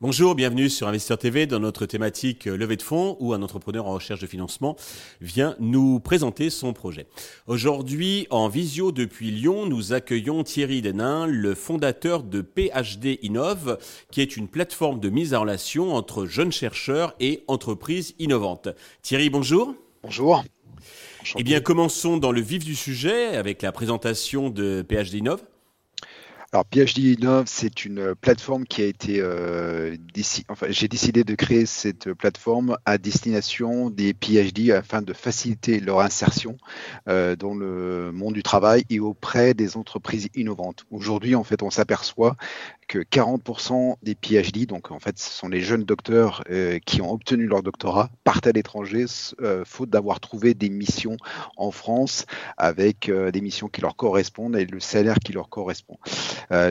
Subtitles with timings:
[0.00, 3.86] Bonjour, bienvenue sur Investisseur TV dans notre thématique euh, levée de fonds où un entrepreneur
[3.86, 4.76] en recherche de financement
[5.20, 7.08] vient nous présenter son projet.
[7.48, 13.76] Aujourd'hui, en visio depuis Lyon, nous accueillons Thierry Denain, le fondateur de PhD Innove,
[14.12, 18.68] qui est une plateforme de mise en relation entre jeunes chercheurs et entreprises innovantes.
[19.02, 19.74] Thierry, bonjour.
[20.04, 20.44] Bonjour.
[21.36, 25.42] Eh bien, commençons dans le vif du sujet avec la présentation de PhD Innove.
[26.50, 29.94] Alors PhD Innov, c'est une plateforme qui a été, euh,
[30.48, 36.00] enfin, j'ai décidé de créer cette plateforme à destination des PhD afin de faciliter leur
[36.00, 36.56] insertion
[37.06, 40.86] euh, dans le monde du travail et auprès des entreprises innovantes.
[40.90, 42.34] Aujourd'hui, en fait, on s'aperçoit
[42.88, 47.12] que 40% des PhD, donc en fait, ce sont les jeunes docteurs euh, qui ont
[47.12, 49.04] obtenu leur doctorat, partent à l'étranger
[49.42, 51.18] euh, faute d'avoir trouvé des missions
[51.58, 52.24] en France
[52.56, 55.98] avec euh, des missions qui leur correspondent et le salaire qui leur correspond.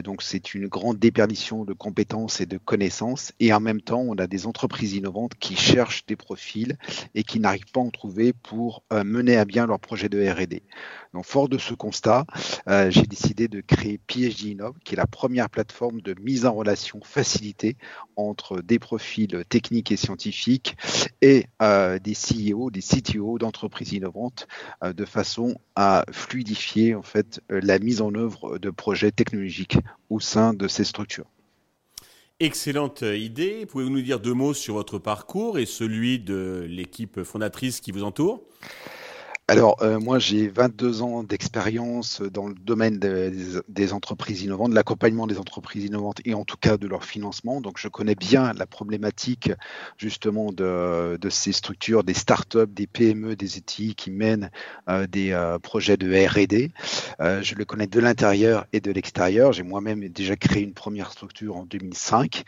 [0.03, 4.15] donc c'est une grande déperdition de compétences et de connaissances et en même temps, on
[4.15, 6.77] a des entreprises innovantes qui cherchent des profils
[7.13, 10.63] et qui n'arrivent pas à en trouver pour mener à bien leur projet de R&D.
[11.13, 12.25] Donc fort de ce constat,
[12.89, 16.99] j'ai décidé de créer PhD Innov, qui est la première plateforme de mise en relation
[17.03, 17.77] facilitée
[18.15, 20.75] entre des profils techniques et scientifiques
[21.21, 24.47] et euh, des CEO, des CTO d'entreprises innovantes,
[24.83, 29.77] euh, de façon à fluidifier en fait euh, la mise en œuvre de projets technologiques
[30.09, 31.27] au sein de ces structures.
[32.39, 33.65] Excellente idée.
[33.65, 38.03] Pouvez-vous nous dire deux mots sur votre parcours et celui de l'équipe fondatrice qui vous
[38.03, 38.43] entoure?
[39.49, 45.25] Alors, euh, moi, j'ai 22 ans d'expérience dans le domaine des, entreprises innovantes, de l'accompagnement
[45.25, 47.61] des entreprises innovantes et en tout cas de leur financement.
[47.61, 49.49] Donc, je connais bien la problématique
[49.95, 54.51] justement de, ces structures, des startups, des PME, des ETI qui mènent
[54.89, 56.71] euh, des euh, projets de R&D.
[57.19, 59.53] je le connais de l'intérieur et de l'extérieur.
[59.53, 62.43] J'ai moi-même déjà créé une première structure en 2005.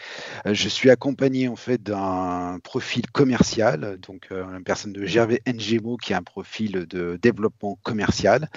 [0.45, 6.13] je suis accompagné en fait d'un profil commercial, donc une personne de Gervais Ngemo qui
[6.13, 8.49] a un profil de développement commercial.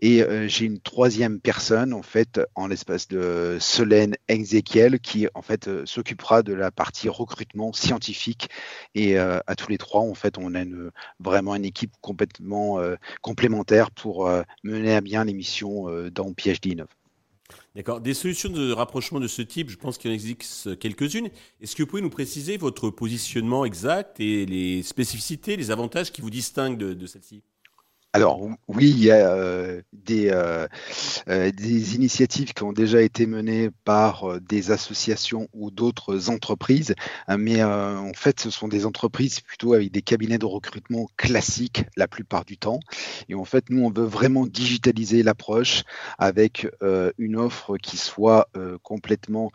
[0.00, 5.42] Et euh, j'ai une troisième personne, en fait, en l'espace de Solène Ezekiel, qui en
[5.42, 8.48] fait euh, s'occupera de la partie recrutement scientifique.
[8.94, 12.78] Et euh, à tous les trois, en fait, on a une, vraiment une équipe complètement
[13.20, 14.30] complémentaire pour
[14.64, 16.88] mener à bien les missions dans PhD Innov.
[17.74, 18.00] D'accord.
[18.00, 21.30] Des solutions de rapprochement de ce type, je pense qu'il en existe quelques-unes.
[21.60, 26.20] Est-ce que vous pouvez nous préciser votre positionnement exact et les spécificités, les avantages qui
[26.20, 27.42] vous distinguent de, de celle-ci?
[28.12, 30.66] Alors oui, il y a euh, des, euh,
[31.28, 36.96] euh, des, initiatives qui ont déjà été menées par des associations ou d'autres entreprises,
[37.28, 42.08] mais en fait ce sont des entreprises plutôt avec des cabinets de recrutement classiques la
[42.08, 42.80] plupart du temps.
[43.28, 45.84] Et en fait nous on veut vraiment digitaliser l'approche
[46.18, 46.66] avec
[47.18, 48.48] une offre qui soit
[48.82, 49.52] complètement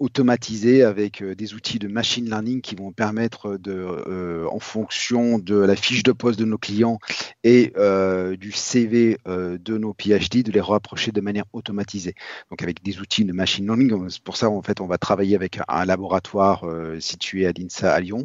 [0.00, 5.76] automatisée avec des outils de machine learning qui vont permettre de, en fonction de la
[5.76, 6.98] fiche de poste de nos clients
[7.44, 12.14] et euh, du CV euh, de nos PhD, de les rapprocher de manière automatisée.
[12.50, 13.92] Donc avec des outils de machine learning,
[14.24, 18.00] pour ça en fait on va travailler avec un laboratoire euh, situé à l'INSA à
[18.00, 18.24] Lyon.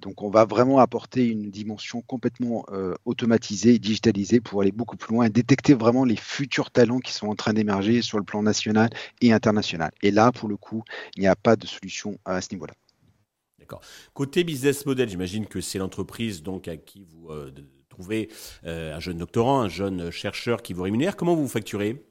[0.00, 2.66] donc on va vraiment apporter une dimension complètement
[3.04, 7.12] automatisée et digitalisée pour aller beaucoup plus loin et détecter vraiment les futurs talents qui
[7.12, 8.90] sont en train d'émerger sur le plan national
[9.20, 9.90] et international.
[10.02, 10.82] Et là pour le coup,
[11.16, 12.74] il n'y a pas de solution à ce niveau-là.
[13.58, 13.80] D'accord.
[14.14, 17.30] Côté business model, j'imagine que c'est l'entreprise donc à qui vous
[18.64, 21.16] euh, un jeune doctorant, un jeune chercheur qui vous rémunère.
[21.16, 22.06] Comment vous facturez?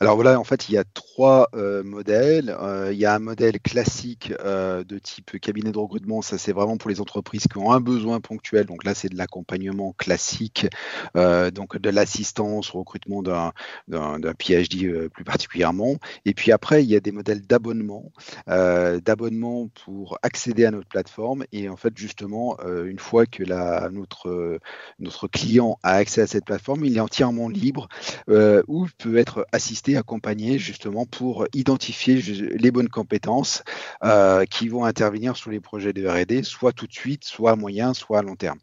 [0.00, 2.56] Alors voilà, en fait, il y a trois euh, modèles.
[2.60, 6.22] Euh, il y a un modèle classique euh, de type cabinet de recrutement.
[6.22, 8.66] Ça, c'est vraiment pour les entreprises qui ont un besoin ponctuel.
[8.66, 10.66] Donc là, c'est de l'accompagnement classique,
[11.14, 15.96] donc de l'assistance au recrutement d'un PhD plus particulièrement.
[16.24, 18.12] Et puis après, il y a des modèles d'abonnement,
[18.46, 21.44] d'abonnement pour accéder à notre plateforme.
[21.52, 23.44] Et en fait, justement, une fois que
[23.90, 24.58] notre,
[24.98, 27.88] notre client a accès à cette plateforme, il est entièrement libre
[28.28, 33.64] ou peut être assister, accompagner justement pour identifier les bonnes compétences
[34.04, 37.56] euh, qui vont intervenir sur les projets de R&D, soit tout de suite, soit à
[37.56, 38.58] moyen, soit à long terme.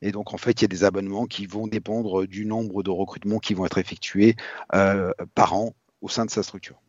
[0.00, 2.90] Et donc en fait, il y a des abonnements qui vont dépendre du nombre de
[2.90, 4.36] recrutements qui vont être effectués
[4.74, 6.80] euh, par an au sein de sa structure.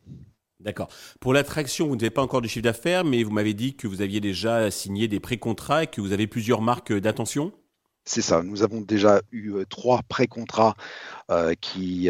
[0.60, 0.88] D'accord.
[1.20, 4.02] Pour l'attraction, vous n'avez pas encore de chiffre d'affaires, mais vous m'avez dit que vous
[4.02, 7.52] aviez déjà signé des pré-contrats et que vous avez plusieurs marques d'attention
[8.06, 8.42] c'est ça.
[8.42, 10.74] Nous avons déjà eu euh, trois pré-contrats
[11.60, 12.08] qui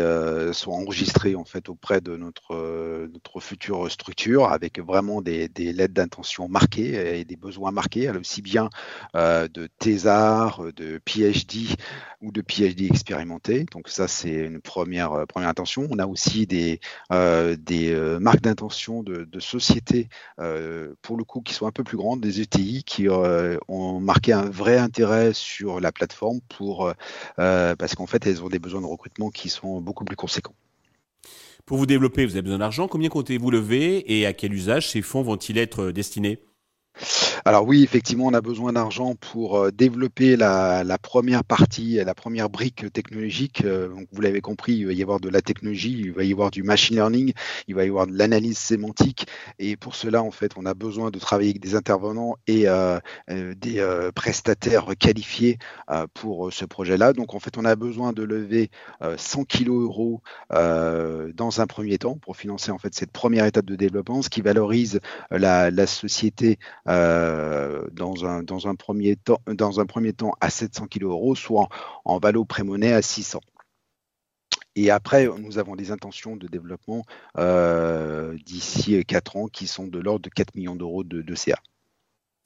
[0.52, 5.94] sont enregistrés en fait auprès de notre, notre future structure avec vraiment des, des lettres
[5.94, 8.70] d'intention marquées et des besoins marqués, aussi bien
[9.14, 11.76] de thésard, de PhD
[12.22, 13.66] ou de PhD expérimenté.
[13.72, 15.86] Donc ça, c'est une première, première intention.
[15.90, 16.80] On a aussi des,
[17.10, 20.08] des marques d'intention de, de sociétés,
[21.02, 24.48] pour le coup, qui sont un peu plus grandes, des ETI, qui ont marqué un
[24.48, 26.90] vrai intérêt sur la plateforme pour,
[27.36, 30.54] parce qu'en fait, elles ont des besoins de recrutement qui sont beaucoup plus conséquents.
[31.66, 32.88] Pour vous développer, vous avez besoin d'argent.
[32.88, 36.42] Combien comptez-vous lever et à quel usage ces fonds vont-ils être destinés?
[37.44, 42.50] Alors oui, effectivement, on a besoin d'argent pour euh, développer la, première partie, la première
[42.50, 43.62] brique technologique.
[43.64, 46.50] Euh, vous l'avez compris, il va y avoir de la technologie, il va y avoir
[46.50, 47.32] du machine learning,
[47.68, 49.26] il va y avoir de l'analyse sémantique.
[49.58, 52.98] Et pour cela, en fait, on a besoin de travailler avec des intervenants et euh,
[53.28, 53.84] des
[54.14, 55.58] prestataires qualifiés
[56.14, 57.12] pour ce projet-là.
[57.12, 58.70] Donc, en fait, on a besoin de lever
[59.16, 63.76] 100 kg euros dans un premier temps pour financer en fait cette première étape de
[63.76, 65.00] développement, ce qui valorise
[65.30, 66.58] la, société
[67.92, 71.68] dans, un, dans, un premier temps, à 700 kg euros, soit
[72.04, 73.40] en, valo prémonnaie à 600.
[74.76, 77.02] Et après, nous avons des intentions de développement
[77.38, 81.58] euh, d'ici 4 ans qui sont de l'ordre de 4 millions d'euros de, de CA.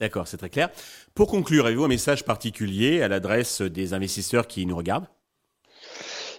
[0.00, 0.70] D'accord, c'est très clair.
[1.14, 5.06] Pour conclure, avez-vous un message particulier à l'adresse des investisseurs qui nous regardent?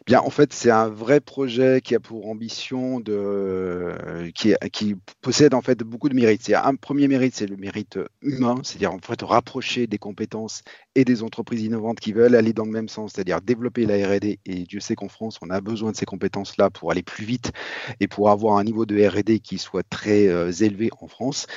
[0.05, 3.91] Bien, en fait, c'est un vrai projet qui a pour ambition de,
[4.35, 6.47] qui, qui possède en fait beaucoup de mérites.
[6.53, 10.61] Un premier mérite, c'est le mérite humain, c'est-à-dire en fait rapprocher des compétences
[10.93, 14.37] et des entreprises innovantes qui veulent aller dans le même sens, c'est-à-dire développer la R&D.
[14.45, 17.51] Et Dieu sait qu'en France, on a besoin de ces compétences-là pour aller plus vite
[17.99, 21.47] et pour avoir un niveau de R&D qui soit très euh, élevé en France.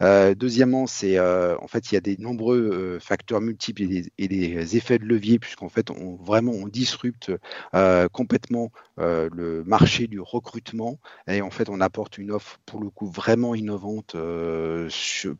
[0.00, 3.86] Euh, deuxièmement, c'est euh, en fait il y a des nombreux euh, facteurs multiples et
[3.86, 7.32] des, et des, effets de levier puisqu'en fait on vraiment on disrupte
[7.74, 12.80] euh, complètement euh, le marché du recrutement et en fait on apporte une offre pour
[12.80, 14.88] le coup vraiment innovante euh,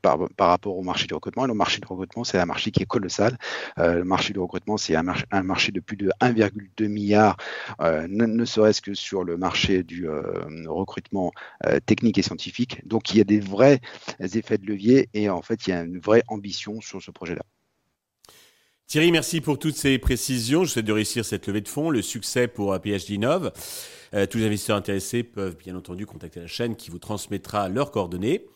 [0.01, 1.47] par, rapport au marché du recrutement.
[1.47, 3.37] Le marché du recrutement c'est un marché qui est colossal.
[3.77, 5.03] le marché du recrutement c'est un,
[5.43, 7.37] marché de plus de 1,2 milliard,
[7.81, 10.09] ne, ne serait-ce que sur le marché du
[10.67, 11.33] recrutement
[11.87, 12.87] technique et scientifique.
[12.87, 13.81] Donc il y a des vrais
[14.21, 17.43] effets de levier et en fait il y a une vraie ambition sur ce projet-là.
[18.89, 20.65] Thierry, merci pour toutes ces précisions.
[20.65, 23.53] Je souhaite de réussir cette levée de fonds, le succès pour PhD Innov.
[24.15, 27.91] Euh, tous les investisseurs intéressés peuvent bien entendu contacter la chaîne qui vous transmettra leurs
[27.91, 28.47] coordonnées.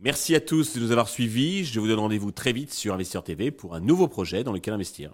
[0.00, 1.66] Merci à tous de nous avoir suivis.
[1.66, 4.72] Je vous donne rendez-vous très vite sur Investisseur TV pour un nouveau projet dans lequel
[4.72, 5.12] investir.